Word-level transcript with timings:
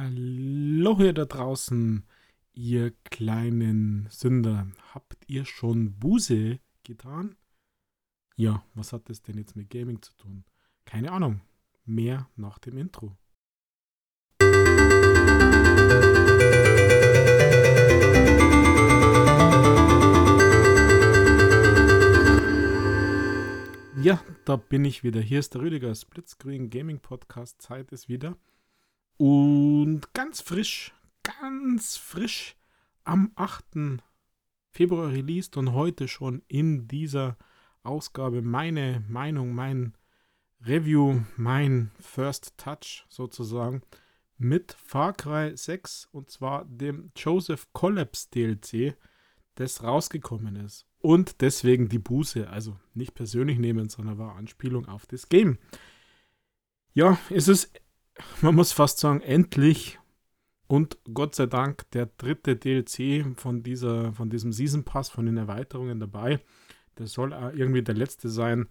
Hallo 0.00 0.96
hier 0.98 1.12
da 1.12 1.24
draußen, 1.24 2.04
ihr 2.54 2.92
kleinen 3.10 4.06
Sünder. 4.12 4.68
Habt 4.94 5.16
ihr 5.26 5.44
schon 5.44 5.98
Buße 5.98 6.60
getan? 6.84 7.34
Ja, 8.36 8.64
was 8.74 8.92
hat 8.92 9.10
das 9.10 9.22
denn 9.22 9.38
jetzt 9.38 9.56
mit 9.56 9.70
Gaming 9.70 10.00
zu 10.00 10.12
tun? 10.12 10.44
Keine 10.84 11.10
Ahnung. 11.10 11.40
Mehr 11.84 12.28
nach 12.36 12.60
dem 12.60 12.78
Intro. 12.78 13.16
Ja, 24.00 24.22
da 24.44 24.54
bin 24.54 24.84
ich 24.84 25.02
wieder. 25.02 25.20
Hier 25.20 25.40
ist 25.40 25.54
der 25.54 25.62
Rüdiger 25.62 25.92
Splitscreen 25.92 26.70
Gaming 26.70 27.00
Podcast. 27.00 27.60
Zeit 27.60 27.90
ist 27.90 28.08
wieder. 28.08 28.36
Und 29.18 30.14
ganz 30.14 30.40
frisch, 30.40 30.94
ganz 31.24 31.96
frisch 31.96 32.56
am 33.02 33.32
8. 33.34 34.00
Februar 34.70 35.10
released 35.10 35.56
und 35.56 35.72
heute 35.72 36.06
schon 36.06 36.42
in 36.46 36.86
dieser 36.86 37.36
Ausgabe 37.82 38.42
meine 38.42 39.04
Meinung, 39.08 39.54
mein 39.54 39.94
Review, 40.64 41.22
mein 41.36 41.90
First 41.98 42.56
Touch 42.58 43.06
sozusagen 43.08 43.82
mit 44.36 44.76
Far 44.78 45.12
Cry 45.14 45.56
6 45.56 46.10
und 46.12 46.30
zwar 46.30 46.64
dem 46.66 47.10
Joseph 47.16 47.66
Collapse 47.72 48.28
DLC, 48.32 48.96
das 49.56 49.82
rausgekommen 49.82 50.54
ist. 50.54 50.86
Und 51.00 51.40
deswegen 51.40 51.88
die 51.88 51.98
Buße, 51.98 52.48
also 52.48 52.78
nicht 52.94 53.14
persönlich 53.14 53.58
nehmen, 53.58 53.88
sondern 53.88 54.18
war 54.18 54.36
Anspielung 54.36 54.86
auf 54.86 55.06
das 55.06 55.28
Game. 55.28 55.58
Ja, 56.94 57.18
es 57.30 57.48
ist 57.48 57.72
man 58.40 58.54
muss 58.54 58.72
fast 58.72 58.98
sagen, 58.98 59.20
endlich 59.20 59.98
und 60.68 60.98
Gott 61.12 61.34
sei 61.34 61.46
Dank 61.46 61.90
der 61.92 62.06
dritte 62.06 62.54
DLC 62.54 63.24
von, 63.36 63.62
dieser, 63.62 64.12
von 64.12 64.28
diesem 64.28 64.52
Season 64.52 64.84
Pass, 64.84 65.08
von 65.08 65.24
den 65.26 65.38
Erweiterungen 65.38 65.98
dabei. 65.98 66.40
Das 66.94 67.12
soll 67.12 67.32
irgendwie 67.32 67.82
der 67.82 67.94
letzte 67.94 68.28
sein. 68.28 68.68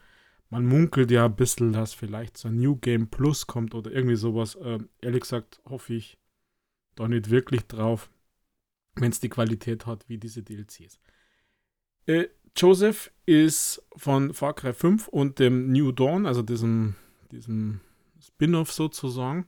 Man 0.49 0.65
munkelt 0.65 1.09
ja 1.11 1.25
ein 1.25 1.35
bisschen, 1.35 1.73
dass 1.73 1.93
vielleicht 1.93 2.37
so 2.37 2.49
ein 2.49 2.55
New 2.57 2.75
Game 2.75 3.07
Plus 3.07 3.47
kommt 3.47 3.73
oder 3.73 3.91
irgendwie 3.91 4.15
sowas. 4.15 4.55
Äh, 4.55 4.79
ehrlich 5.01 5.21
gesagt 5.21 5.59
hoffe 5.65 5.95
ich 5.95 6.17
da 6.95 7.07
nicht 7.07 7.31
wirklich 7.31 7.65
drauf, 7.65 8.09
wenn 8.95 9.11
es 9.11 9.19
die 9.19 9.29
Qualität 9.29 9.85
hat 9.87 10.07
wie 10.07 10.19
diese 10.19 10.43
DLCs. 10.43 10.99
Äh, 12.05 12.27
Joseph 12.55 13.11
ist 13.25 13.83
von 13.95 14.33
Far 14.33 14.53
Cry 14.53 14.73
5 14.73 15.07
und 15.07 15.39
dem 15.39 15.71
New 15.71 15.91
Dawn, 15.91 16.25
also 16.25 16.41
diesem, 16.41 16.95
diesem 17.31 17.81
Spin-off 18.27 18.71
sozusagen. 18.71 19.47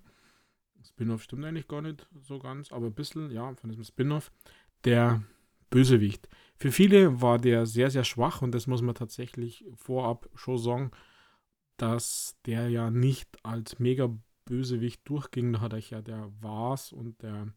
Spin-off 0.83 1.23
stimmt 1.23 1.45
eigentlich 1.45 1.67
gar 1.67 1.81
nicht 1.81 2.07
so 2.21 2.39
ganz, 2.39 2.71
aber 2.71 2.87
ein 2.87 2.93
bisschen, 2.93 3.31
ja, 3.31 3.53
von 3.55 3.69
diesem 3.69 3.83
Spin-off. 3.83 4.31
Der 4.85 5.21
Bösewicht. 5.69 6.27
Für 6.55 6.71
viele 6.71 7.21
war 7.21 7.37
der 7.37 7.65
sehr, 7.65 7.91
sehr 7.91 8.03
schwach 8.03 8.41
und 8.41 8.53
das 8.53 8.67
muss 8.67 8.81
man 8.81 8.95
tatsächlich 8.95 9.65
vorab 9.75 10.29
schon 10.35 10.57
sagen, 10.57 10.91
dass 11.77 12.37
der 12.45 12.69
ja 12.69 12.89
nicht 12.89 13.29
als 13.43 13.79
mega 13.79 14.09
Bösewicht 14.45 15.01
durchging. 15.05 15.53
Da 15.53 15.61
hat 15.61 15.73
euch 15.73 15.91
ja 15.91 16.01
der 16.01 16.31
Vars 16.41 16.91
und 16.91 17.21
der 17.21 17.53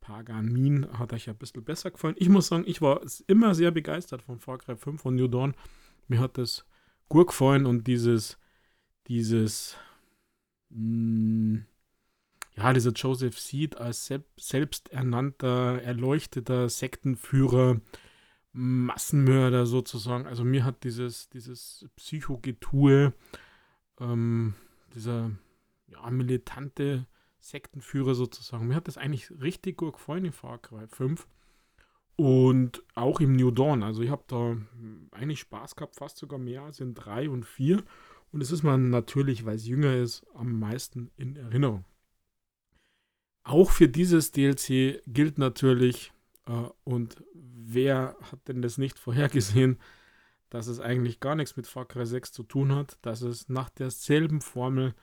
Pagamin 0.00 0.86
hat 0.98 1.12
euch 1.12 1.26
ja 1.26 1.32
ein 1.32 1.38
bisschen 1.38 1.64
besser 1.64 1.90
gefallen. 1.90 2.16
Ich 2.18 2.28
muss 2.28 2.48
sagen, 2.48 2.64
ich 2.66 2.82
war 2.82 3.00
immer 3.26 3.54
sehr 3.54 3.70
begeistert 3.70 4.22
von 4.22 4.38
Far 4.38 4.58
Cry 4.58 4.76
5 4.76 5.00
von 5.00 5.14
New 5.14 5.28
Dawn. 5.28 5.54
Mir 6.08 6.20
hat 6.20 6.38
das 6.38 6.64
gut 7.08 7.28
gefallen 7.28 7.66
und 7.66 7.86
dieses, 7.86 8.38
dieses 9.06 9.76
hm, 10.70 11.64
ja, 12.56 12.72
dieser 12.72 12.92
Joseph 12.92 13.38
Seed 13.38 13.76
als 13.76 14.12
selbsternannter, 14.36 15.80
erleuchteter 15.82 16.68
Sektenführer, 16.68 17.80
Massenmörder 18.52 19.66
sozusagen. 19.66 20.26
Also 20.26 20.44
mir 20.44 20.64
hat 20.64 20.82
dieses, 20.82 21.28
dieses 21.28 21.88
Psychogetue, 21.96 23.12
ähm, 24.00 24.54
dieser 24.94 25.30
ja, 25.86 26.10
militante 26.10 27.06
Sektenführer 27.38 28.14
sozusagen, 28.14 28.66
mir 28.66 28.74
hat 28.74 28.88
das 28.88 28.98
eigentlich 28.98 29.30
richtig 29.40 29.76
gut 29.76 29.94
gefallen 29.94 30.24
in 30.24 30.32
Far 30.32 30.58
Cry 30.58 30.86
5. 30.88 31.28
Und 32.16 32.82
auch 32.96 33.20
im 33.20 33.36
New 33.36 33.52
Dawn. 33.52 33.84
Also 33.84 34.02
ich 34.02 34.10
habe 34.10 34.24
da 34.26 34.56
eigentlich 35.12 35.38
Spaß 35.38 35.76
gehabt, 35.76 35.94
fast 35.94 36.16
sogar 36.16 36.40
mehr 36.40 36.62
als 36.62 36.80
in 36.80 36.94
3 36.94 37.30
und 37.30 37.44
4. 37.44 37.84
Und 38.30 38.42
es 38.42 38.52
ist 38.52 38.62
man 38.62 38.90
natürlich, 38.90 39.44
weil 39.44 39.56
es 39.56 39.66
jünger 39.66 39.96
ist, 39.96 40.26
am 40.34 40.58
meisten 40.58 41.10
in 41.16 41.36
Erinnerung. 41.36 41.84
Auch 43.42 43.70
für 43.70 43.88
dieses 43.88 44.32
DLC 44.32 45.02
gilt 45.06 45.38
natürlich, 45.38 46.12
äh, 46.46 46.68
und 46.84 47.22
wer 47.32 48.16
hat 48.20 48.46
denn 48.48 48.60
das 48.60 48.76
nicht 48.76 48.98
vorhergesehen, 48.98 49.78
dass 50.50 50.66
es 50.66 50.80
eigentlich 50.80 51.20
gar 51.20 51.34
nichts 51.34 51.56
mit 51.56 51.66
Far 51.66 51.86
Cry 51.86 52.06
6 52.06 52.32
zu 52.32 52.42
tun 52.42 52.74
hat, 52.74 52.98
dass 53.02 53.22
es 53.22 53.48
nach 53.48 53.68
derselben 53.70 54.40
Formel 54.40 54.94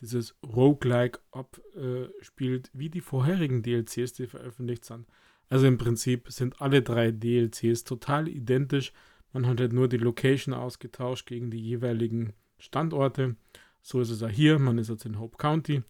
dieses 0.00 0.36
Roguelike 0.44 1.20
abspielt 1.30 2.70
wie 2.72 2.90
die 2.90 3.00
vorherigen 3.00 3.62
DLCs, 3.62 4.12
die 4.14 4.26
veröffentlicht 4.26 4.84
sind. 4.84 5.06
Also 5.48 5.66
im 5.66 5.78
Prinzip 5.78 6.30
sind 6.30 6.60
alle 6.60 6.82
drei 6.82 7.12
DLCs 7.12 7.84
total 7.84 8.26
identisch. 8.28 8.92
Man 9.32 9.46
hat 9.46 9.60
halt 9.60 9.72
nur 9.72 9.88
die 9.88 9.98
Location 9.98 10.54
ausgetauscht 10.54 11.26
gegen 11.26 11.50
die 11.50 11.60
jeweiligen 11.60 12.32
Standorte. 12.62 13.36
So 13.80 14.00
ist 14.00 14.10
es 14.10 14.22
auch 14.22 14.28
hier. 14.28 14.58
Man 14.58 14.78
ist 14.78 14.88
jetzt 14.88 15.04
in 15.04 15.18
Hope 15.18 15.36
County. 15.36 15.82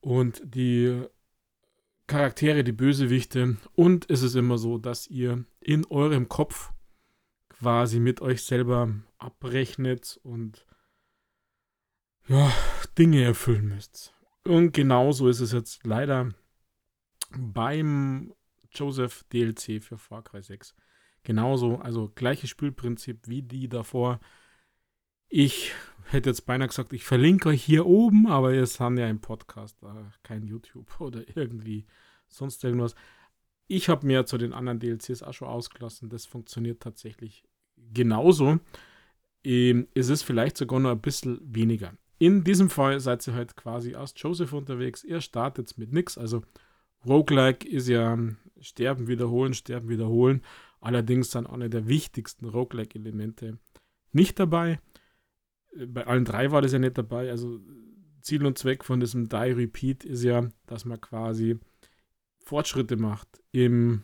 Und 0.00 0.42
die 0.44 1.04
Charaktere, 2.06 2.62
die 2.62 2.72
Bösewichte. 2.72 3.56
Und 3.74 4.08
es 4.10 4.22
ist 4.22 4.34
immer 4.34 4.58
so, 4.58 4.76
dass 4.76 5.06
ihr 5.06 5.44
in 5.60 5.86
eurem 5.86 6.28
Kopf 6.28 6.72
quasi 7.48 7.98
mit 7.98 8.20
euch 8.20 8.44
selber 8.44 8.94
abrechnet 9.18 10.20
und 10.22 10.66
ja, 12.28 12.52
Dinge 12.98 13.22
erfüllen 13.24 13.68
müsst. 13.68 14.12
Und 14.44 14.72
genauso 14.72 15.28
ist 15.28 15.40
es 15.40 15.52
jetzt 15.52 15.86
leider 15.86 16.28
beim 17.30 18.34
Joseph 18.70 19.24
DLC 19.32 19.82
für 19.82 19.96
Far 19.96 20.22
Cry 20.22 20.42
6. 20.42 20.74
Genauso, 21.22 21.78
also 21.78 22.12
gleiches 22.14 22.50
Spielprinzip 22.50 23.26
wie 23.26 23.42
die 23.42 23.68
davor. 23.68 24.20
Ich 25.28 25.72
hätte 26.10 26.30
jetzt 26.30 26.46
beinahe 26.46 26.68
gesagt, 26.68 26.92
ich 26.92 27.04
verlinke 27.04 27.48
euch 27.48 27.62
hier 27.62 27.86
oben, 27.86 28.26
aber 28.26 28.54
ihr 28.54 28.66
seid 28.66 28.98
ja 28.98 29.08
im 29.08 29.20
Podcast, 29.20 29.82
äh, 29.82 29.86
kein 30.22 30.44
YouTube 30.44 30.88
oder 31.00 31.22
irgendwie 31.36 31.86
sonst 32.28 32.62
irgendwas. 32.64 32.94
Ich 33.68 33.88
habe 33.88 34.06
mir 34.06 34.26
zu 34.26 34.38
den 34.38 34.52
anderen 34.52 34.78
DLCs 34.78 35.22
auch 35.22 35.32
schon 35.32 35.48
ausgelassen. 35.48 36.08
Das 36.08 36.24
funktioniert 36.24 36.80
tatsächlich 36.80 37.44
genauso. 37.92 38.60
Ähm, 39.42 39.88
es 39.94 40.08
ist 40.08 40.22
vielleicht 40.22 40.56
sogar 40.56 40.78
noch 40.78 40.92
ein 40.92 41.00
bisschen 41.00 41.40
weniger. 41.42 41.92
In 42.18 42.44
diesem 42.44 42.70
Fall 42.70 43.00
seid 43.00 43.26
ihr 43.26 43.34
halt 43.34 43.56
quasi 43.56 43.94
aus 43.96 44.14
Joseph 44.16 44.52
unterwegs. 44.52 45.04
Ihr 45.04 45.20
startet 45.20 45.76
mit 45.76 45.92
nichts. 45.92 46.16
Also 46.16 46.42
Roguelike 47.04 47.68
ist 47.68 47.88
ja 47.88 48.16
Sterben 48.60 49.08
wiederholen, 49.08 49.52
Sterben 49.52 49.88
wiederholen. 49.88 50.42
Allerdings 50.80 51.32
sind 51.32 51.46
eine 51.46 51.68
der 51.68 51.88
wichtigsten 51.88 52.46
Roguelike-Elemente 52.46 53.58
nicht 54.12 54.38
dabei 54.38 54.80
bei 55.88 56.06
allen 56.06 56.24
drei 56.24 56.50
war 56.50 56.62
das 56.62 56.72
ja 56.72 56.78
nicht 56.78 56.98
dabei. 56.98 57.30
Also 57.30 57.60
Ziel 58.20 58.44
und 58.44 58.58
Zweck 58.58 58.84
von 58.84 59.00
diesem 59.00 59.28
Die 59.28 59.36
Repeat 59.36 60.04
ist 60.04 60.24
ja, 60.24 60.48
dass 60.66 60.84
man 60.84 61.00
quasi 61.00 61.58
Fortschritte 62.40 62.96
macht 62.96 63.42
im 63.52 64.02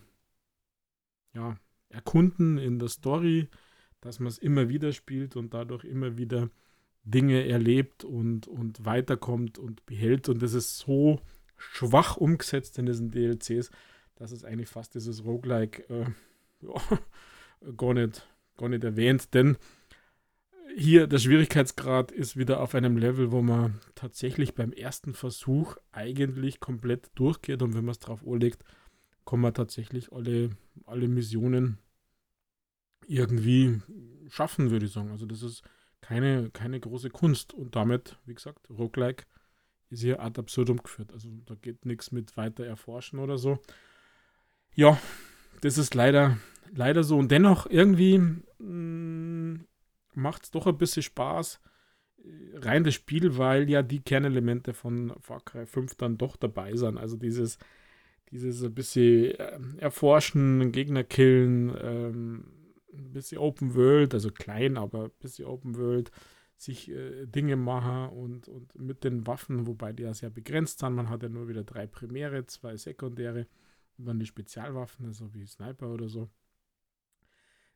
ja, 1.35 1.57
Erkunden 1.89 2.59
in 2.59 2.79
der 2.79 2.89
Story, 2.89 3.49
dass 4.01 4.19
man 4.19 4.29
es 4.29 4.39
immer 4.39 4.69
wieder 4.69 4.93
spielt 4.93 5.37
und 5.37 5.55
dadurch 5.55 5.85
immer 5.85 6.17
wieder 6.17 6.51
Dinge 7.05 7.49
erlebt 7.49 8.05
und, 8.05 8.47
und 8.47 8.85
weiterkommt 8.85 9.59
und 9.59 9.85
behält. 9.87 10.29
Und 10.29 10.43
das 10.43 10.55
ist 10.55 10.79
so 10.79 11.21
schwach 11.57 12.17
umgesetzt 12.17 12.79
in 12.79 12.87
diesen 12.87 13.11
DLCs, 13.11 13.71
dass 14.17 14.33
es 14.33 14.45
eigentlich 14.45 14.69
fast 14.69 14.95
dieses 14.95 15.25
Roguelike 15.25 15.83
äh, 15.89 16.07
gar, 17.77 17.95
nicht, 17.95 18.27
gar 18.57 18.69
nicht 18.69 18.85
erwähnt. 18.85 19.35
Denn 19.35 19.57
hier 20.77 21.07
der 21.07 21.19
Schwierigkeitsgrad 21.19 22.13
ist 22.13 22.37
wieder 22.37 22.61
auf 22.61 22.75
einem 22.75 22.97
Level, 22.97 23.33
wo 23.33 23.43
man 23.43 23.81
tatsächlich 23.95 24.55
beim 24.55 24.73
ersten 24.73 25.15
Versuch 25.15 25.77
eigentlich 25.93 26.61
komplett 26.61 27.11
durchgeht 27.15 27.63
und 27.63 27.75
wenn 27.75 27.85
man 27.85 27.93
es 27.93 27.99
drauf 27.99 28.27
anlegt, 28.27 28.65
kann 29.27 29.41
man 29.41 29.55
tatsächlich 29.55 30.13
alle, 30.13 30.51
alle 30.85 31.09
Missionen 31.09 31.79
irgendwie 33.07 33.81
schaffen, 34.29 34.71
würde 34.71 34.87
ich 34.87 34.93
sagen. 34.93 35.11
Also 35.11 35.27
das 35.27 35.43
ist 35.43 35.63
keine, 36.01 36.51
keine 36.51 36.81
große 36.81 37.11
Kunst 37.11 37.55
und 37.55 37.77
damit, 37.77 38.19
wie 38.27 38.35
gesagt, 38.35 38.69
Roguelike 38.71 39.25
ist 39.91 40.01
hier 40.01 40.21
ad 40.21 40.41
absurdum 40.41 40.83
geführt. 40.83 41.13
Also 41.13 41.29
da 41.45 41.55
geht 41.55 41.85
nichts 41.87 42.13
mit 42.13 42.37
weiter 42.37 42.65
erforschen 42.65 43.19
oder 43.19 43.39
so. 43.39 43.59
Ja, 44.75 44.99
das 45.61 45.79
ist 45.79 45.95
leider, 45.95 46.39
leider 46.75 47.05
so 47.05 47.19
und 47.19 47.31
dennoch 47.31 47.67
irgendwie 47.67 48.19
mh, 48.19 48.39
mm, 48.59 49.67
macht 50.15 50.45
es 50.45 50.51
doch 50.51 50.67
ein 50.67 50.79
bisschen 50.79 51.03
Spaß, 51.03 51.61
rein 52.55 52.85
das 52.85 52.95
Spiel, 52.95 53.37
weil 53.37 53.69
ja 53.69 53.83
die 53.83 54.01
Kernelemente 54.01 54.75
von 54.75 55.13
Far 55.21 55.41
Cry 55.41 55.67
5 55.67 55.95
dann 55.97 56.19
doch 56.19 56.37
dabei 56.37 56.77
sind. 56.77 56.99
Also 56.99 57.17
dieses, 57.17 57.59
dieses 58.31 58.63
ein 58.63 58.75
bisschen 58.75 59.33
äh, 59.33 59.59
erforschen, 59.79 60.73
Gegner 60.73 61.05
killen, 61.05 61.75
ähm, 61.81 62.45
ein 62.93 63.13
bisschen 63.13 63.39
Open 63.39 63.75
World, 63.75 64.15
also 64.15 64.31
klein, 64.31 64.77
aber 64.77 65.05
ein 65.05 65.11
bisschen 65.21 65.47
Open 65.47 65.77
World, 65.77 66.11
sich 66.57 66.91
äh, 66.91 67.27
Dinge 67.27 67.57
machen 67.57 68.11
und, 68.11 68.49
und 68.49 68.79
mit 68.79 69.05
den 69.05 69.27
Waffen, 69.27 69.67
wobei 69.67 69.93
die 69.93 70.05
ja 70.05 70.15
sehr 70.15 70.31
begrenzt 70.31 70.81
sind. 70.81 70.95
Man 70.95 71.09
hat 71.09 71.23
ja 71.23 71.29
nur 71.29 71.49
wieder 71.49 71.65
drei 71.65 71.87
Primäre, 71.87 72.47
zwei 72.47 72.77
Sekundäre 72.77 73.47
und 73.99 74.07
dann 74.07 74.21
die 74.21 74.27
Spezialwaffen, 74.27 75.07
also 75.07 75.33
wie 75.35 75.47
Sniper 75.47 75.89
oder 75.89 76.09
so. 76.09 76.31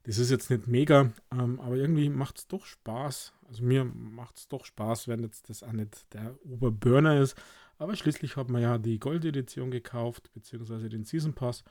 Das 0.06 0.18
ist 0.18 0.30
jetzt 0.30 0.50
nicht 0.50 0.68
mega, 0.68 1.12
ähm, 1.32 1.58
aber 1.58 1.74
irgendwie 1.74 2.08
macht 2.08 2.38
es 2.38 2.46
doch 2.46 2.64
Spaß. 2.64 3.32
Also 3.48 3.64
mir 3.64 3.84
macht 3.84 4.36
es 4.36 4.46
doch 4.46 4.64
Spaß, 4.64 5.08
wenn 5.08 5.24
jetzt 5.24 5.50
das 5.50 5.64
auch 5.64 5.72
nicht 5.72 6.14
der 6.14 6.38
Oberburner 6.44 7.20
ist. 7.20 7.36
Aber 7.76 7.96
schließlich 7.96 8.36
hat 8.36 8.48
man 8.48 8.62
ja 8.62 8.78
die 8.78 9.00
Gold-Edition 9.00 9.72
gekauft, 9.72 10.32
beziehungsweise 10.32 10.88
den 10.88 11.02
Season 11.02 11.34
Pass. 11.34 11.64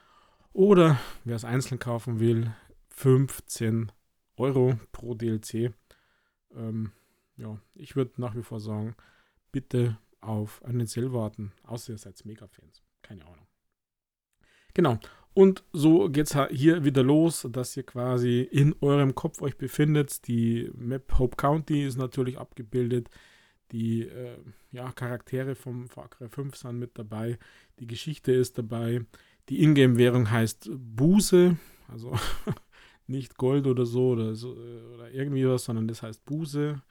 Oder 0.51 0.99
wer 1.23 1.37
es 1.37 1.45
einzeln 1.45 1.79
kaufen 1.79 2.19
will, 2.19 2.51
15 2.89 3.89
Euro 4.35 4.77
pro 4.91 5.13
DLC. 5.13 5.73
Ähm, 6.53 6.91
ja, 7.37 7.57
ich 7.73 7.95
würde 7.95 8.19
nach 8.19 8.35
wie 8.35 8.43
vor 8.43 8.59
sagen, 8.59 8.97
bitte 9.53 9.97
auf 10.19 10.61
einen 10.65 10.87
Sale 10.87 11.13
warten, 11.13 11.53
außer 11.63 11.93
ihr 11.93 11.97
seid 11.97 12.25
Mega-Fans. 12.25 12.83
Keine 13.01 13.23
Ahnung. 13.23 13.47
Genau. 14.73 14.99
Und 15.35 15.65
so 15.73 16.09
geht 16.09 16.33
es 16.33 16.49
hier 16.49 16.85
wieder 16.85 17.03
los, 17.03 17.45
dass 17.51 17.75
ihr 17.75 17.83
quasi 17.83 18.39
in 18.39 18.73
eurem 18.79 19.15
Kopf 19.15 19.41
euch 19.41 19.57
befindet. 19.57 20.25
Die 20.29 20.71
Map 20.73 21.19
Hope 21.19 21.35
County 21.35 21.85
ist 21.85 21.97
natürlich 21.97 22.39
abgebildet. 22.39 23.09
Die 23.73 24.03
äh, 24.03 24.37
ja, 24.71 24.89
Charaktere 24.93 25.55
vom 25.55 25.89
Far 25.89 26.07
Cry 26.07 26.29
5 26.29 26.55
sind 26.55 26.79
mit 26.79 26.97
dabei. 26.97 27.37
Die 27.79 27.85
Geschichte 27.85 28.31
ist 28.31 28.57
dabei. 28.57 29.05
Die 29.49 29.61
Ingame-Währung 29.61 30.31
heißt 30.31 30.69
Buße. 30.73 31.57
Also 31.89 32.17
nicht 33.07 33.35
Gold 33.35 33.67
oder 33.67 33.85
so 33.85 34.11
oder, 34.11 34.35
so 34.35 34.53
oder 34.53 35.11
irgendwie 35.11 35.45
was, 35.45 35.65
sondern 35.65 35.89
das 35.89 36.01
heißt 36.01 36.23
Buße, 36.23 36.81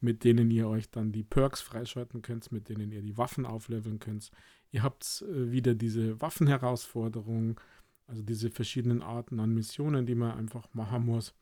mit 0.00 0.24
denen 0.24 0.50
ihr 0.50 0.68
euch 0.68 0.90
dann 0.90 1.12
die 1.12 1.22
Perks 1.22 1.60
freischalten 1.60 2.22
könnt, 2.22 2.50
mit 2.50 2.70
denen 2.70 2.92
ihr 2.92 3.02
die 3.02 3.18
Waffen 3.18 3.44
aufleveln 3.44 3.98
könnt. 3.98 4.30
Ihr 4.70 4.82
habt 4.82 5.22
äh, 5.28 5.52
wieder 5.52 5.74
diese 5.74 6.18
Waffenherausforderung 6.22 7.60
also 8.06 8.22
diese 8.22 8.50
verschiedenen 8.50 9.02
Arten 9.02 9.40
an 9.40 9.54
Missionen, 9.54 10.06
die 10.06 10.14
man 10.14 10.36
einfach 10.36 10.68
machen 10.74 11.06
muss. 11.06 11.34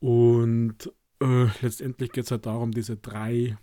Und 0.00 0.92
äh, 1.20 1.46
letztendlich 1.62 2.12
geht 2.12 2.24
es 2.24 2.30
halt 2.30 2.46
darum, 2.46 2.72
diese 2.72 2.96
drei 2.96 3.56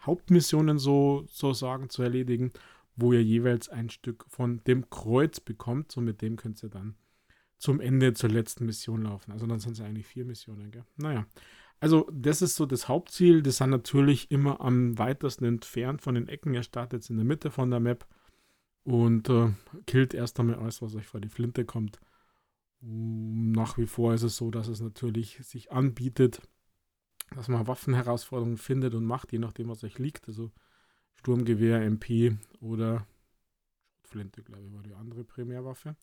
Hauptmissionen 0.00 0.78
so, 0.78 1.24
so 1.28 1.52
sagen 1.52 1.88
zu 1.88 2.02
erledigen, 2.02 2.52
wo 2.96 3.12
ihr 3.12 3.22
jeweils 3.22 3.68
ein 3.68 3.90
Stück 3.90 4.24
von 4.28 4.62
dem 4.64 4.90
Kreuz 4.90 5.40
bekommt. 5.40 5.92
So 5.92 6.00
mit 6.00 6.20
dem 6.20 6.36
könnt 6.36 6.62
ihr 6.62 6.68
dann 6.68 6.96
zum 7.58 7.80
Ende 7.80 8.14
zur 8.14 8.30
letzten 8.30 8.66
Mission 8.66 9.02
laufen. 9.02 9.32
Also 9.32 9.46
dann 9.46 9.60
sind 9.60 9.72
es 9.72 9.80
eigentlich 9.80 10.06
vier 10.06 10.24
Missionen. 10.24 10.70
Gell? 10.70 10.84
Naja, 10.96 11.26
also 11.80 12.08
das 12.12 12.42
ist 12.42 12.56
so 12.56 12.66
das 12.66 12.88
Hauptziel. 12.88 13.42
Das 13.42 13.58
sind 13.58 13.70
natürlich 13.70 14.30
immer 14.30 14.60
am 14.60 14.98
weitesten 14.98 15.44
entfernt 15.44 16.02
von 16.02 16.14
den 16.14 16.28
Ecken. 16.28 16.54
Ihr 16.54 16.62
startet 16.62 17.08
in 17.08 17.16
der 17.16 17.24
Mitte 17.24 17.50
von 17.50 17.70
der 17.70 17.80
Map 17.80 18.06
und 18.88 19.28
äh, 19.28 19.50
killt 19.84 20.14
erst 20.14 20.40
einmal 20.40 20.56
alles, 20.56 20.80
was 20.80 20.94
euch 20.94 21.06
vor 21.06 21.20
die 21.20 21.28
Flinte 21.28 21.66
kommt. 21.66 22.00
Nach 22.80 23.76
wie 23.76 23.86
vor 23.86 24.14
ist 24.14 24.22
es 24.22 24.38
so, 24.38 24.50
dass 24.50 24.66
es 24.66 24.80
natürlich 24.80 25.38
sich 25.42 25.70
anbietet, 25.70 26.40
dass 27.34 27.48
man 27.48 27.66
Waffenherausforderungen 27.66 28.56
findet 28.56 28.94
und 28.94 29.04
macht, 29.04 29.32
je 29.32 29.40
nachdem, 29.40 29.68
was 29.68 29.84
euch 29.84 29.98
liegt. 29.98 30.26
Also 30.26 30.52
Sturmgewehr, 31.16 31.82
MP 31.82 32.38
oder 32.60 33.06
Flinte, 34.04 34.42
glaube 34.42 34.64
ich, 34.64 34.72
war 34.72 34.82
die 34.82 34.94
andere 34.94 35.22
Primärwaffe. 35.22 35.94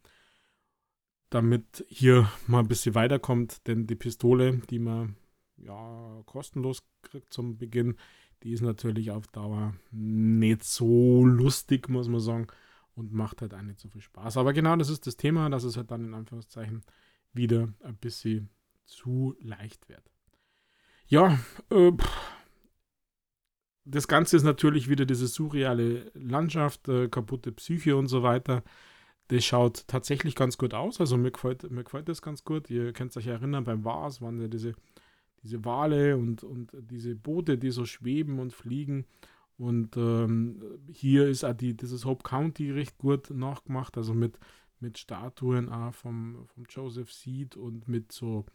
Damit 1.32 1.84
hier 1.90 2.30
mal 2.46 2.60
ein 2.60 2.68
bisschen 2.68 2.94
weiterkommt, 2.94 3.66
denn 3.66 3.88
die 3.88 3.96
Pistole, 3.96 4.60
die 4.70 4.80
man 4.80 5.16
ja 5.58 6.22
kostenlos 6.28 6.84
kriegt 7.02 7.34
zum 7.34 7.58
Beginn, 7.58 7.96
die 8.44 8.52
ist 8.52 8.62
natürlich 8.62 9.10
auf 9.10 9.26
Dauer 9.26 9.74
nicht 9.90 10.64
so 10.64 11.26
lustig, 11.26 11.90
muss 11.90 12.08
man 12.08 12.20
sagen 12.20 12.48
und 12.96 13.14
macht 13.14 13.42
halt 13.42 13.54
auch 13.54 13.62
nicht 13.62 13.80
so 13.80 13.90
viel 13.90 14.02
Spaß. 14.02 14.38
Aber 14.38 14.54
genau 14.54 14.76
das 14.76 14.90
ist 14.90 15.06
das 15.06 15.18
Thema, 15.18 15.50
dass 15.50 15.64
es 15.64 15.78
halt 15.78 15.92
dann 15.92 16.06
in 16.06 16.14
Anführungszeichen 16.14 16.82
wieder 17.34 17.70
ein 17.84 17.98
bisschen 17.98 18.50
zu 18.86 19.36
leicht 19.42 19.90
wird. 19.90 20.12
Ja, 21.08 21.38
äh, 21.70 21.92
das 23.84 24.08
Ganze 24.08 24.38
ist 24.38 24.44
natürlich 24.44 24.90
wieder 24.90 25.06
diese 25.06 25.28
surreale 25.28 26.12
Landschaft, 26.16 26.88
äh, 26.88 27.08
kaputte 27.08 27.52
Psyche 27.52 27.96
und 27.96 28.08
so 28.08 28.24
weiter. 28.24 28.64
Das 29.28 29.44
schaut 29.44 29.88
tatsächlich 29.88 30.36
ganz 30.36 30.58
gut 30.58 30.74
aus. 30.74 31.00
Also 31.00 31.18
mir 31.18 31.32
gefällt, 31.32 31.70
mir 31.70 31.84
gefällt 31.84 32.10
das 32.10 32.22
ganz 32.22 32.44
gut. 32.44 32.70
Ihr 32.70 32.94
könnt 32.94 33.16
euch 33.18 33.28
erinnern, 33.28 33.64
beim 33.64 33.84
Wars 33.84 34.22
waren 34.22 34.40
ja 34.40 34.48
diese, 34.48 34.74
diese 35.44 35.64
Wale 35.66 36.18
und, 36.18 36.44
und 36.44 36.72
diese 36.74 37.16
Boote, 37.16 37.58
die 37.58 37.72
so 37.72 37.86
schweben 37.86 38.40
und 38.40 38.54
fliegen. 38.54 39.06
Und 39.58 39.96
ähm, 39.96 40.62
hier 40.92 41.28
ist 41.28 41.44
auch 41.44 41.54
die, 41.54 41.76
dieses 41.76 42.06
Hope 42.06 42.24
County 42.24 42.72
recht 42.72 42.98
gut 42.98 43.30
nachgemacht, 43.30 43.98
also 43.98 44.14
mit, 44.14 44.38
mit 44.80 44.98
Statuen 44.98 45.70
auch 45.70 45.94
vom, 45.94 46.46
vom 46.48 46.66
Joseph 46.70 47.12
Seed 47.12 47.56
und 47.56 47.88
mit 47.88 48.12
so 48.12 48.46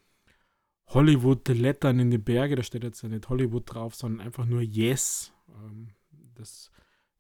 Hollywood-Lettern 0.89 2.01
in 2.01 2.11
die 2.11 2.19
Berge. 2.19 2.57
Da 2.57 2.63
steht 2.63 2.85
jetzt 2.85 3.03
ja 3.03 3.09
nicht 3.09 3.29
Hollywood 3.29 3.73
drauf, 3.73 3.95
sondern 3.95 4.27
einfach 4.27 4.45
nur 4.45 4.61
Yes. 4.61 5.33
Ähm, 5.49 5.89
das 6.35 6.71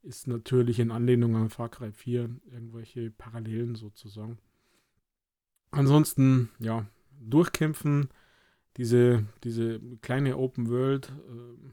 ist 0.03 0.27
natürlich 0.27 0.79
in 0.79 0.91
Anlehnung 0.91 1.37
an 1.37 1.51
Far 1.51 1.69
Cry 1.69 1.93
4 1.93 2.29
irgendwelche 2.53 3.11
Parallelen 3.11 3.75
sozusagen. 3.75 4.39
Ansonsten, 5.71 6.51
ja, 6.59 6.87
durchkämpfen, 7.21 8.09
diese, 8.77 9.27
diese 9.45 9.81
kleine 10.03 10.37
Open 10.37 10.69
World. 10.69 11.13
Äh, 11.29 11.70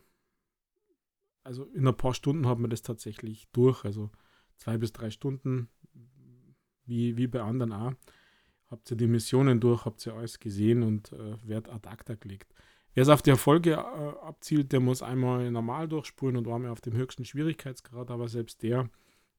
also 1.48 1.64
in 1.74 1.88
ein 1.88 1.96
paar 1.96 2.14
Stunden 2.14 2.46
hat 2.46 2.60
man 2.60 2.70
das 2.70 2.82
tatsächlich 2.82 3.48
durch. 3.54 3.86
Also 3.86 4.12
zwei 4.58 4.78
bis 4.78 4.92
drei 4.92 5.10
Stunden, 5.10 5.70
wie, 6.86 7.18
wie 7.18 7.28
bei 7.28 7.42
anderen 7.42 7.72
auch. 7.74 7.94
Habt 8.70 8.92
ihr 8.92 8.98
die 8.98 9.08
Missionen 9.08 9.62
durch, 9.62 9.86
habt 9.86 10.06
ihr 10.06 10.14
alles 10.14 10.40
gesehen 10.40 10.84
und 10.84 11.14
äh, 11.14 11.38
wird 11.48 11.70
ad 11.70 11.88
acta 11.88 12.16
gelegt. 12.16 12.54
Wer 12.94 13.04
es 13.04 13.10
auf 13.10 13.22
die 13.22 13.30
Erfolge 13.30 13.72
äh, 13.72 13.76
abzielt, 13.76 14.74
der 14.74 14.82
muss 14.82 15.02
einmal 15.02 15.50
normal 15.50 15.88
durchspulen 15.88 16.36
und 16.36 16.48
einmal 16.48 16.72
auf 16.72 16.82
dem 16.82 16.94
höchsten 16.94 17.24
Schwierigkeitsgrad, 17.24 18.12
aber 18.12 18.28
selbst 18.28 18.62
der 18.64 18.90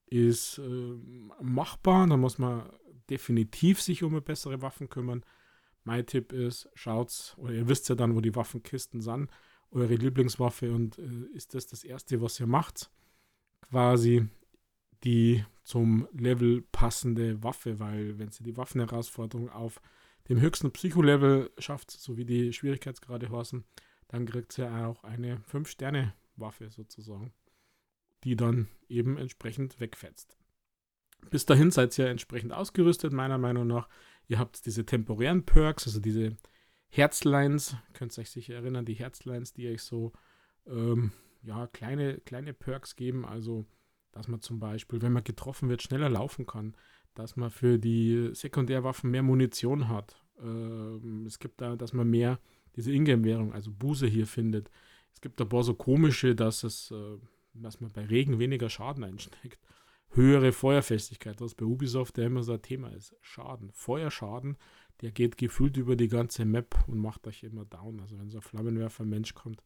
ist 0.07 0.59
äh, 0.59 0.95
machbar. 1.43 2.07
Da 2.07 2.17
muss 2.17 2.39
man 2.39 2.71
definitiv 3.11 3.83
sich 3.83 4.03
um 4.03 4.19
bessere 4.23 4.62
Waffen 4.62 4.88
kümmern. 4.88 5.25
Mein 5.85 6.07
Tipp 6.07 6.33
ist, 6.33 6.71
schaut's, 6.75 7.37
oder 7.37 7.53
ihr 7.53 7.69
wisst 7.69 7.88
ja 7.91 7.95
dann, 7.95 8.15
wo 8.15 8.23
die 8.23 8.35
Waffenkisten 8.35 9.03
sind 9.03 9.31
eure 9.71 9.95
Lieblingswaffe 9.95 10.73
und 10.73 10.99
äh, 10.99 11.27
ist 11.35 11.55
das 11.55 11.67
das 11.67 11.85
Erste, 11.85 12.21
was 12.21 12.41
ihr 12.41 12.47
macht? 12.47 12.91
Quasi 13.63 14.29
die 15.05 15.45
zum 15.65 16.09
Level 16.13 16.63
passende 16.73 17.43
Waffe, 17.43 17.79
weil 17.79 18.19
wenn 18.19 18.31
sie 18.31 18.43
die 18.43 18.57
Waffenherausforderung 18.57 19.51
auf 19.51 19.81
dem 20.29 20.41
höchsten 20.41 20.73
Psycholevel 20.73 21.51
schafft, 21.59 21.91
so 21.91 22.17
wie 22.17 22.25
die 22.25 22.53
Schwierigkeitsgrade 22.53 23.31
heißen, 23.31 23.65
dann 24.09 24.27
kriegt 24.27 24.53
sie 24.53 24.69
auch 24.69 25.05
eine 25.05 25.37
5-Sterne-Waffe 25.53 26.71
sozusagen, 26.71 27.33
die 28.25 28.37
dann 28.37 28.69
eben 28.89 29.17
entsprechend 29.19 29.79
wegfetzt. 29.81 30.37
Bis 31.31 31.47
dahin 31.47 31.71
seid 31.71 31.99
ihr 31.99 32.09
entsprechend 32.09 32.53
ausgerüstet, 32.53 33.13
meiner 33.13 33.39
Meinung 33.39 33.67
nach. 33.67 33.89
Ihr 34.29 34.39
habt 34.39 34.65
diese 34.67 34.87
temporären 34.87 35.45
Perks, 35.45 35.87
also 35.87 36.01
diese 36.01 36.37
Herzlines, 36.90 37.76
könnt 37.92 38.16
ihr 38.16 38.23
euch 38.23 38.30
sicher 38.30 38.54
erinnern, 38.54 38.85
die 38.85 38.95
Herzlines, 38.95 39.52
die 39.52 39.68
euch 39.68 39.83
so 39.83 40.12
ähm, 40.66 41.12
ja, 41.42 41.66
kleine, 41.66 42.18
kleine 42.21 42.52
Perks 42.54 42.97
geben, 42.97 43.25
also 43.25 43.66
dass 44.12 44.28
man 44.28 44.40
zum 44.40 44.59
Beispiel, 44.59 45.02
wenn 45.02 45.12
man 45.12 45.25
getroffen 45.25 45.68
wird, 45.68 45.83
schneller 45.83 46.09
laufen 46.09 46.47
kann, 46.47 46.75
dass 47.14 47.37
man 47.37 47.50
für 47.50 47.78
die 47.78 48.30
Sekundärwaffen 48.33 49.11
mehr 49.11 49.23
Munition 49.23 49.88
hat. 49.88 50.16
Ähm, 50.40 51.25
es 51.26 51.38
gibt 51.38 51.61
da, 51.61 51.76
dass 51.76 51.92
man 51.92 52.09
mehr 52.09 52.38
diese 52.76 52.92
Ingame-Währung, 52.92 53.52
also 53.52 53.71
Buße 53.73 54.07
hier 54.07 54.26
findet. 54.26 54.71
Es 55.12 55.21
gibt 55.21 55.40
ein 55.40 55.49
paar 55.49 55.62
so 55.62 55.75
komische, 55.75 56.35
dass 56.35 56.64
es, 56.64 56.90
äh, 56.90 57.18
dass 57.54 57.80
man 57.80 57.90
bei 57.92 58.04
Regen 58.04 58.38
weniger 58.38 58.71
Schaden 58.71 59.04
einsteckt. 59.04 59.59
Höhere 60.11 60.52
Feuerfestigkeit, 60.52 61.40
was 61.40 61.54
bei 61.54 61.66
Ubisoft 61.66 62.16
ja 62.18 62.25
immer 62.25 62.42
so 62.42 62.52
ein 62.52 62.62
Thema 62.62 62.88
ist. 62.88 63.14
Schaden. 63.21 63.71
Feuerschaden 63.73 64.57
der 65.00 65.12
geht 65.12 65.37
gefühlt 65.37 65.76
über 65.76 65.97
die 65.97 66.09
ganze 66.09 66.45
Map 66.45 66.85
und 66.87 66.99
macht 66.99 67.26
euch 67.26 67.43
immer 67.43 67.64
down. 67.64 68.00
Also 68.00 68.19
wenn 68.19 68.31
so 68.31 68.38
ein 68.38 68.43
Flammenwerfer-Mensch 68.43 69.35
kommt, 69.35 69.62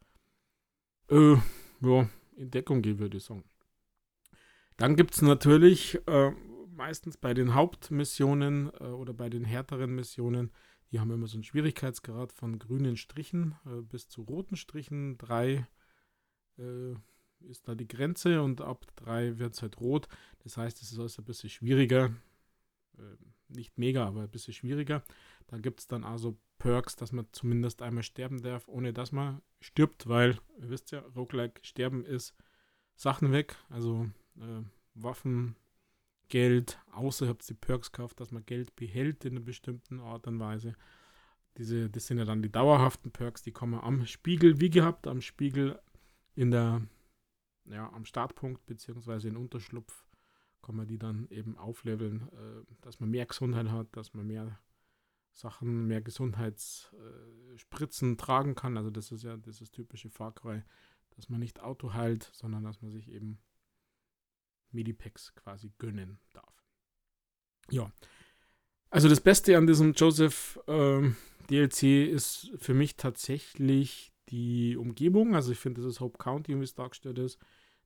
äh, 1.09 1.37
ja, 1.81 2.09
in 2.37 2.51
Deckung 2.51 2.83
gehen, 2.83 2.99
würde 2.99 3.19
ich 3.19 3.25
sagen. 3.25 3.45
Dann 4.77 4.97
gibt 4.97 5.15
es 5.15 5.23
natürlich 5.23 6.01
äh, 6.07 6.33
meistens 6.71 7.17
bei 7.17 7.35
den 7.35 7.55
Hauptmissionen 7.55 8.71
äh, 8.81 8.85
oder 8.85 9.13
bei 9.13 9.29
den 9.29 9.45
härteren 9.45 9.95
Missionen, 9.95 10.51
die 10.91 11.01
haben 11.01 11.11
immer 11.11 11.27
so 11.27 11.37
einen 11.37 11.45
Schwierigkeitsgrad 11.45 12.33
von 12.33 12.59
grünen 12.59 12.97
Strichen 12.97 13.55
äh, 13.67 13.83
bis 13.83 14.09
zu 14.09 14.23
roten 14.23 14.57
Strichen, 14.57 15.19
drei 15.19 15.67
äh, 16.59 16.95
ist 17.49 17.67
da 17.69 17.75
die 17.75 17.89
Grenze 17.89 18.43
und 18.43 18.61
ab 18.61 18.87
3 18.97 19.39
wird 19.39 19.55
es 19.55 19.63
halt 19.63 19.81
rot. 19.81 20.09
Das 20.41 20.57
heißt, 20.57 20.81
es 20.83 20.93
ist 20.93 20.99
also 20.99 21.23
ein 21.23 21.25
bisschen 21.25 21.51
schwieriger. 21.51 22.15
Äh, 22.99 23.17
nicht 23.53 23.79
mega, 23.79 24.07
aber 24.07 24.23
ein 24.23 24.31
bisschen 24.31 24.55
schwieriger. 24.55 25.03
Da 25.47 25.59
gibt 25.59 25.81
es 25.81 25.87
dann 25.87 26.05
also 26.05 26.39
Perks, 26.59 26.97
dass 26.97 27.13
man 27.13 27.27
zumindest 27.33 27.83
einmal 27.83 28.05
sterben 28.05 28.43
darf, 28.43 28.69
ohne 28.69 28.93
dass 28.93 29.13
man 29.13 29.43
stirbt, 29.61 30.09
weil, 30.09 30.39
ihr 30.61 30.71
wisst 30.71 30.93
ja, 30.93 31.01
Roguelike 31.17 31.61
sterben 31.65 32.05
ist 32.05 32.35
Sachen 32.95 33.33
weg, 33.33 33.57
also 33.69 34.09
äh, 34.37 34.63
Waffen, 34.95 35.57
Geld, 36.29 36.79
außer 36.93 37.27
ihr 37.27 37.29
habt 37.31 37.49
die 37.49 37.55
Perks 37.55 37.93
gekauft, 37.93 38.21
dass 38.21 38.31
man 38.31 38.47
Geld 38.47 38.75
behält 38.77 39.25
in 39.25 39.37
einer 39.37 39.45
bestimmten 39.45 40.01
Art 40.01 40.27
und 40.27 40.39
Weise. 40.39 40.75
Diese, 41.59 41.91
das 41.91 42.07
sind 42.07 42.19
ja 42.19 42.25
dann 42.25 42.43
die 42.43 42.51
dauerhaften 42.51 43.11
Perks, 43.11 43.43
die 43.43 43.53
kommen 43.53 43.79
am 43.79 44.07
Spiegel, 44.07 44.59
wie 44.61 44.71
gehabt, 44.71 45.07
am 45.07 45.21
Spiegel 45.21 45.79
in 46.35 46.51
der, 46.51 46.81
ja, 47.67 47.93
am 47.93 48.07
Startpunkt 48.07 48.65
beziehungsweise 48.65 49.29
in 49.29 49.37
Unterschlupf 49.37 50.07
kann 50.63 50.77
man 50.77 50.87
die 50.87 50.99
dann 50.99 51.29
eben 51.31 51.59
aufleveln, 51.59 52.29
äh, 52.33 52.63
dass 52.81 53.01
man 53.01 53.11
mehr 53.11 53.27
Gesundheit 53.27 53.71
hat, 53.71 53.89
dass 53.97 54.15
man 54.15 54.27
mehr 54.27 54.59
Sachen, 55.35 55.87
mehr 55.87 56.01
Gesundheitsspritzen 56.01 58.13
äh, 58.13 58.17
tragen 58.17 58.55
kann. 58.55 58.77
Also 58.77 58.91
das 58.91 59.13
ist 59.13 59.25
ja 59.25 59.37
dieses 59.37 59.71
typische 59.71 60.11
Far 60.11 60.35
dass 61.17 61.29
man 61.29 61.41
nicht 61.41 61.61
Auto 61.61 61.95
heilt, 61.95 62.31
sondern 62.33 62.65
dass 62.65 62.83
man 62.83 62.91
sich 62.91 63.11
eben 63.11 63.39
Medipacks 64.71 65.35
quasi 65.35 65.73
gönnen 65.79 66.19
darf. 66.33 66.65
Ja. 67.71 67.91
Also 68.91 69.09
das 69.09 69.21
Beste 69.21 69.57
an 69.57 69.67
diesem 69.67 69.95
Joseph 69.95 70.61
ähm, 70.67 71.17
DLC 71.49 72.09
ist 72.09 72.51
für 72.57 72.75
mich 72.75 72.97
tatsächlich 72.97 74.13
die 74.29 74.77
Umgebung. 74.77 75.35
Also 75.35 75.53
ich 75.53 75.59
finde, 75.59 75.81
das 75.81 75.91
ist 75.91 76.01
Hope 76.01 76.19
County, 76.19 76.59
wie 76.59 76.65
es 76.65 76.75
dargestellt 76.75 77.19
ist. 77.19 77.39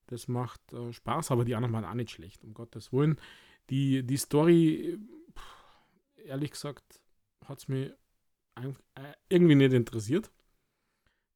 Das 0.06 0.28
macht 0.28 0.72
äh, 0.72 0.92
Spaß, 0.92 1.30
aber 1.30 1.44
die 1.44 1.54
anderen 1.54 1.74
waren 1.74 1.84
auch 1.84 1.94
nicht 1.94 2.10
schlecht, 2.10 2.44
um 2.44 2.54
Gottes 2.54 2.92
Willen. 2.92 3.16
Die, 3.70 4.04
die 4.04 4.16
Story, 4.16 4.98
pff, 5.36 6.24
ehrlich 6.24 6.52
gesagt, 6.52 7.00
hat 7.44 7.58
es 7.58 7.68
mir 7.68 7.96
äh, 8.56 9.12
irgendwie 9.28 9.54
nicht 9.54 9.72
interessiert. 9.72 10.30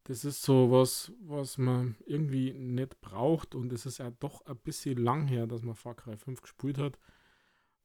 Das 0.05 0.25
ist 0.25 0.43
so 0.43 0.71
was, 0.71 1.13
was 1.21 1.59
man 1.59 1.97
irgendwie 2.07 2.53
nicht 2.53 3.01
braucht 3.01 3.55
und 3.55 3.73
es 3.73 3.87
ist 3.87 3.99
ja 3.99 4.11
doch 4.11 4.45
ein 4.47 4.57
bisschen 4.57 4.99
lang 4.99 5.27
her, 5.27 5.47
dass 5.47 5.63
man 5.63 5.75
Far 5.75 5.95
Cry 5.95 6.17
5 6.17 6.41
gespielt 6.41 6.79
hat. 6.79 6.99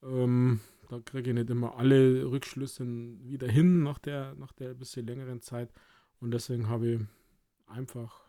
Ähm, 0.01 0.61
da 0.89 0.99
kriege 0.99 1.31
ich 1.31 1.35
nicht 1.35 1.49
immer 1.49 1.77
alle 1.77 2.25
Rückschlüsse 2.29 2.85
wieder 2.85 3.47
hin 3.47 3.83
nach 3.83 3.99
der, 3.99 4.35
nach 4.35 4.53
der 4.53 4.73
bisschen 4.73 5.05
längeren 5.05 5.41
Zeit 5.41 5.71
und 6.19 6.31
deswegen 6.31 6.69
habe 6.69 6.87
ich 6.87 7.01
einfach 7.67 8.24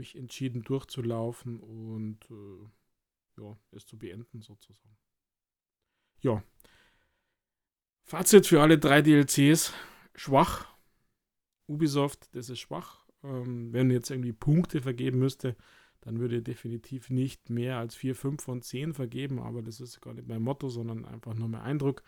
mich 0.00 0.16
entschieden 0.16 0.62
durchzulaufen 0.62 1.60
und 1.60 2.18
äh, 2.30 3.40
ja, 3.40 3.56
es 3.70 3.86
zu 3.86 3.98
beenden 3.98 4.40
sozusagen. 4.40 4.96
Ja. 6.20 6.42
Fazit 8.02 8.46
für 8.46 8.60
alle 8.60 8.78
drei 8.78 9.02
DLCs: 9.02 9.72
schwach. 10.14 10.66
Ubisoft, 11.66 12.34
das 12.34 12.50
ist 12.50 12.58
schwach. 12.58 13.06
Ähm, 13.22 13.72
wenn 13.72 13.90
jetzt 13.90 14.10
irgendwie 14.10 14.32
Punkte 14.32 14.80
vergeben 14.80 15.20
müsste, 15.20 15.56
dann 16.00 16.18
würde 16.18 16.38
ich 16.38 16.44
definitiv 16.44 17.10
nicht 17.10 17.50
mehr 17.50 17.78
als 17.78 17.94
4, 17.94 18.16
5 18.16 18.42
von 18.42 18.62
10 18.62 18.94
vergeben, 18.94 19.38
aber 19.38 19.62
das 19.62 19.80
ist 19.80 20.00
gar 20.00 20.14
nicht 20.14 20.26
mein 20.26 20.42
Motto, 20.42 20.68
sondern 20.68 21.04
einfach 21.04 21.34
nur 21.34 21.48
mein 21.48 21.60
Eindruck. 21.60 22.02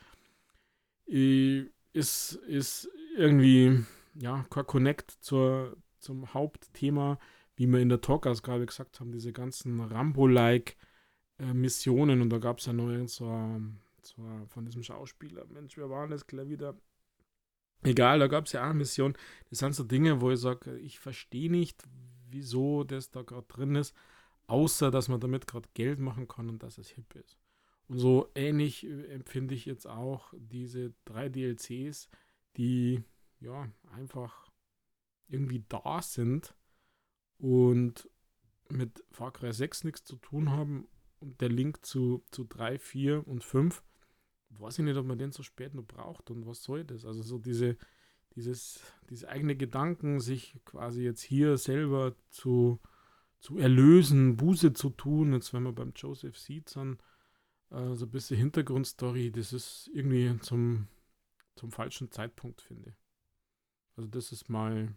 Ist, 1.04 2.34
ist 2.46 2.88
irgendwie, 3.16 3.84
ja, 4.14 4.46
kein 4.50 4.66
Connect 4.66 5.11
zur, 5.20 5.76
zum 5.99 6.32
Hauptthema, 6.32 7.18
wie 7.62 7.69
wir 7.69 7.78
in 7.78 7.90
der 7.90 8.00
Talkausgabe 8.00 8.66
gesagt 8.66 8.99
haben, 8.99 9.12
diese 9.12 9.33
ganzen 9.33 9.78
Rambo-like 9.78 10.76
äh, 11.38 11.54
Missionen 11.54 12.21
und 12.21 12.31
da 12.31 12.38
gab 12.38 12.59
es 12.59 12.66
ja 12.66 12.73
noch 12.73 13.07
so, 13.07 13.61
so 14.02 14.23
von 14.49 14.64
diesem 14.64 14.83
Schauspieler, 14.83 15.47
Mensch, 15.47 15.76
wer 15.76 15.88
war 15.88 16.09
das 16.09 16.26
gleich 16.26 16.49
wieder? 16.49 16.76
Egal, 17.85 18.19
da 18.19 18.26
gab 18.26 18.47
es 18.47 18.52
ja 18.52 18.62
auch 18.62 18.71
eine 18.71 18.75
Mission. 18.75 19.14
Das 19.49 19.61
sind 19.61 19.76
so 19.76 19.85
Dinge, 19.85 20.21
wo 20.21 20.33
ich 20.33 20.40
sage, 20.40 20.76
ich 20.78 20.99
verstehe 20.99 21.50
nicht, 21.50 21.85
wieso 22.31 22.83
das 22.83 23.11
da 23.11 23.23
gerade 23.23 23.47
drin 23.47 23.76
ist, 23.76 23.95
außer 24.49 24.90
dass 24.90 25.09
man 25.09 25.21
damit 25.21 25.47
gerade 25.47 25.69
Geld 25.75 26.00
machen 26.00 26.26
kann 26.26 26.49
und 26.49 26.64
dass 26.64 26.78
es 26.78 26.88
hip 26.88 27.14
ist. 27.14 27.38
Und 27.87 27.99
so 27.99 28.28
ähnlich 28.35 28.85
äh, 28.85 29.07
empfinde 29.07 29.54
ich 29.54 29.66
jetzt 29.66 29.87
auch 29.87 30.35
diese 30.37 30.95
drei 31.04 31.28
DLCs, 31.28 32.09
die 32.57 33.04
ja 33.38 33.69
einfach 33.92 34.50
irgendwie 35.28 35.64
da 35.69 36.02
sind 36.02 36.57
und 37.42 38.08
mit 38.68 39.04
Far 39.11 39.32
Cry 39.32 39.52
6 39.52 39.82
nichts 39.82 40.04
zu 40.04 40.16
tun 40.16 40.50
haben 40.50 40.87
und 41.18 41.40
der 41.40 41.49
Link 41.49 41.84
zu, 41.84 42.25
zu 42.30 42.44
3, 42.44 42.78
4 42.78 43.26
und 43.26 43.42
5, 43.42 43.82
weiß 44.50 44.78
ich 44.78 44.84
nicht, 44.84 44.96
ob 44.96 45.06
man 45.06 45.18
den 45.18 45.32
so 45.32 45.42
spät 45.42 45.75
noch 45.75 45.82
braucht 45.84 46.30
und 46.30 46.46
was 46.46 46.62
soll 46.62 46.84
das? 46.84 47.04
Also 47.04 47.22
so 47.22 47.38
diese, 47.38 47.76
dieses, 48.37 48.80
diese 49.11 49.28
eigene 49.28 49.56
Gedanken, 49.56 50.20
sich 50.20 50.56
quasi 50.64 51.02
jetzt 51.02 51.20
hier 51.20 51.58
selber 51.58 52.14
zu, 52.30 52.80
zu 53.40 53.58
erlösen, 53.58 54.37
Buße 54.37 54.72
zu 54.72 54.90
tun, 54.90 55.32
jetzt 55.32 55.52
wenn 55.52 55.64
man 55.64 55.75
beim 55.75 55.92
Joseph 55.96 56.38
sieht, 56.38 56.75
dann 56.76 56.99
äh, 57.70 57.96
so 57.96 58.06
ein 58.06 58.11
bisschen 58.12 58.37
Hintergrundstory, 58.37 59.32
das 59.32 59.52
ist 59.52 59.90
irgendwie 59.92 60.38
zum, 60.42 60.87
zum 61.56 61.72
falschen 61.72 62.12
Zeitpunkt, 62.12 62.62
finde 62.62 62.90
ich. 62.90 62.96
Also 63.96 64.08
das 64.08 64.30
ist 64.30 64.49
mal 64.49 64.94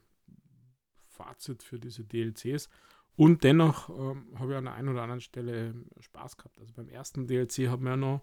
Fazit 1.16 1.64
für 1.64 1.80
diese 1.80 2.04
DLCs. 2.04 2.70
Und 3.16 3.44
dennoch 3.44 3.90
ähm, 3.90 4.28
habe 4.38 4.52
ich 4.52 4.58
an 4.58 4.66
der 4.66 4.74
einen 4.74 4.90
oder 4.90 5.04
anderen 5.04 5.22
Stelle 5.22 5.74
Spaß 6.00 6.38
gehabt. 6.38 6.60
Also 6.60 6.74
beim 6.74 6.90
ersten 6.90 7.28
DLC 7.28 7.70
haben 7.70 7.86
wir 7.86 7.96
noch 7.96 8.22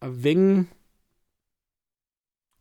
ein 0.00 0.22
wenig 0.22 0.66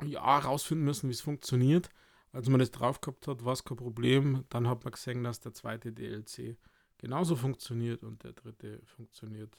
ja, 0.05 0.37
rausfinden 0.37 0.85
müssen, 0.85 1.09
wie 1.09 1.13
es 1.13 1.21
funktioniert. 1.21 1.89
Als 2.31 2.49
man 2.49 2.59
das 2.59 2.71
drauf 2.71 3.01
gehabt 3.01 3.27
hat, 3.27 3.43
war 3.43 3.53
es 3.53 3.63
kein 3.63 3.77
Problem. 3.77 4.45
Dann 4.49 4.67
hat 4.67 4.83
man 4.83 4.91
gesehen, 4.91 5.23
dass 5.23 5.39
der 5.39 5.53
zweite 5.53 5.91
DLC 5.91 6.57
genauso 6.97 7.35
funktioniert 7.35 8.03
und 8.03 8.23
der 8.23 8.33
dritte 8.33 8.81
funktioniert 8.85 9.57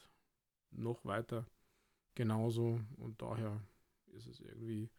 noch 0.71 1.05
weiter 1.05 1.47
genauso. 2.15 2.81
Und 2.97 3.21
daher 3.21 3.61
ist 4.13 4.27
es 4.27 4.41
irgendwie 4.41 4.91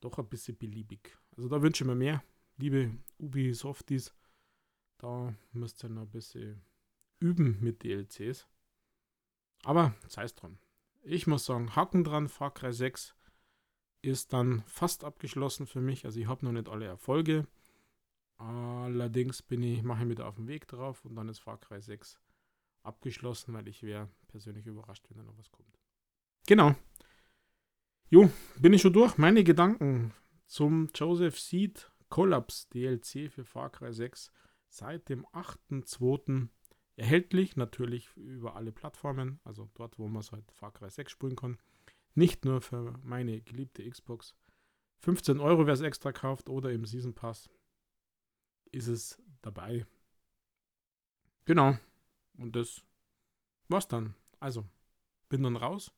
doch 0.00 0.18
ein 0.18 0.28
bisschen 0.28 0.56
beliebig. 0.56 1.16
Also 1.36 1.48
da 1.48 1.62
wünsche 1.62 1.84
ich 1.84 1.88
mir 1.88 1.94
mehr. 1.94 2.22
Liebe 2.56 2.90
Ubisofties, 3.18 4.12
da 4.98 5.34
müsst 5.52 5.82
ihr 5.84 5.88
noch 5.88 6.02
ein 6.02 6.10
bisschen 6.10 6.62
üben 7.18 7.58
mit 7.60 7.82
DLCs. 7.82 8.46
Aber 9.64 9.94
sei 10.08 10.24
es 10.24 10.34
dran. 10.34 10.58
Ich 11.02 11.26
muss 11.26 11.44
sagen, 11.44 11.74
Haken 11.74 12.04
dran, 12.04 12.28
Far 12.28 12.52
Cry 12.52 12.72
6 12.72 13.14
ist 14.02 14.32
dann 14.32 14.62
fast 14.66 15.04
abgeschlossen 15.04 15.66
für 15.66 15.80
mich. 15.80 16.04
Also 16.04 16.20
ich 16.20 16.26
habe 16.26 16.44
noch 16.44 16.52
nicht 16.52 16.68
alle 16.68 16.86
Erfolge. 16.86 17.46
Allerdings 18.36 19.42
bin 19.42 19.62
ich, 19.62 19.82
mache 19.82 20.02
ich 20.04 20.10
wieder 20.10 20.26
auf 20.26 20.36
dem 20.36 20.48
Weg 20.48 20.66
drauf 20.68 21.04
und 21.04 21.14
dann 21.14 21.28
ist 21.28 21.38
Far 21.38 21.58
Cry 21.58 21.80
6 21.80 22.18
abgeschlossen, 22.82 23.54
weil 23.54 23.68
ich 23.68 23.82
wäre 23.82 24.08
persönlich 24.28 24.66
überrascht, 24.66 25.06
wenn 25.08 25.16
da 25.16 25.22
noch 25.22 25.38
was 25.38 25.50
kommt. 25.50 25.78
Genau. 26.46 26.74
Jo, 28.10 28.30
bin 28.58 28.74
ich 28.74 28.82
schon 28.82 28.92
durch. 28.92 29.16
Meine 29.16 29.44
Gedanken 29.44 30.12
zum 30.46 30.90
Joseph 30.94 31.38
Seed 31.38 31.90
Collapse 32.10 32.68
DLC 32.70 33.30
für 33.30 33.44
Far 33.44 33.70
Cry 33.70 33.92
6 33.92 34.30
seit 34.74 35.08
dem 35.08 35.24
8.2. 35.26 36.48
erhältlich, 36.96 37.56
natürlich 37.56 38.08
über 38.16 38.56
alle 38.56 38.72
Plattformen, 38.72 39.40
also 39.44 39.70
dort, 39.74 39.98
wo 39.98 40.08
man 40.08 40.20
es 40.20 40.32
halt 40.32 40.50
Far 40.50 40.72
Cry 40.72 40.90
6 40.90 41.12
spielen 41.12 41.36
kann. 41.36 41.58
Nicht 42.14 42.44
nur 42.44 42.60
für 42.60 42.98
meine 43.02 43.40
geliebte 43.40 43.88
Xbox. 43.88 44.34
15 45.00 45.38
Euro, 45.40 45.66
wer 45.66 45.74
es 45.74 45.80
extra 45.80 46.12
kauft 46.12 46.48
oder 46.48 46.72
im 46.72 46.86
Season 46.86 47.14
Pass, 47.14 47.50
ist 48.72 48.88
es 48.88 49.22
dabei. 49.42 49.86
Genau. 51.44 51.76
Und 52.38 52.56
das 52.56 52.82
war's 53.68 53.86
dann. 53.86 54.14
Also, 54.40 54.64
bin 55.28 55.42
dann 55.42 55.56
raus. 55.56 55.92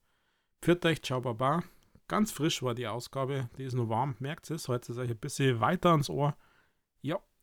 Pfiat 0.61 0.85
euch, 0.85 1.02
ciao, 1.02 1.21
baba. 1.21 1.62
Ganz 2.09 2.30
frisch 2.30 2.62
war 2.62 2.75
die 2.75 2.87
Ausgabe. 2.87 3.49
Die 3.56 3.64
ist 3.64 3.75
nur 3.75 3.88
warm. 3.88 4.16
Merkt 4.18 4.50
es, 4.50 4.68
heute 4.68 4.92
ist 4.92 4.99
euch 4.99 5.11
ein 5.11 5.18
bisschen 5.18 5.61
weiter 5.61 5.90
ans 5.90 6.11
Ohr. 6.11 6.37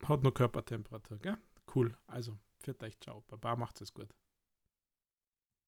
Hat 0.07 0.23
nur 0.23 0.33
Körpertemperatur, 0.33 1.17
gell? 1.19 1.37
Cool. 1.73 1.95
Also, 2.07 2.37
für 2.59 2.79
euch, 2.81 2.99
ciao. 2.99 3.23
Baba, 3.27 3.55
macht 3.55 3.81
es 3.81 3.93
gut. 3.93 4.09